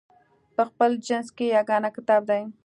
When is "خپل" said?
0.69-0.91